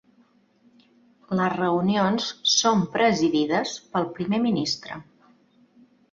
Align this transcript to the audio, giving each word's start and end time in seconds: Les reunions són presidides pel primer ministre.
Les 1.39 1.51
reunions 1.59 2.29
són 2.53 2.81
presidides 2.95 3.73
pel 3.91 4.07
primer 4.17 4.39
ministre. 4.47 4.97